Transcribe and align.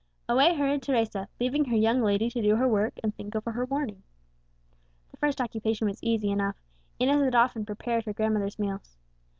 Away 0.27 0.55
hurried 0.55 0.81
Teresa, 0.81 1.27
leaving 1.39 1.65
her 1.65 1.75
young 1.77 2.01
lady 2.01 2.27
to 2.31 2.41
do 2.41 2.55
her 2.55 2.67
work 2.67 2.93
and 3.03 3.13
think 3.15 3.35
over 3.35 3.51
her 3.51 3.65
warning. 3.67 4.01
The 5.11 5.17
first 5.17 5.39
occupation 5.39 5.85
was 5.87 6.01
easy 6.01 6.31
enough: 6.31 6.55
Inez 6.99 7.23
had 7.23 7.35
often 7.35 7.67
prepared 7.67 8.05
her 8.05 8.13
grandmother's 8.13 8.57
meals. 8.57 8.97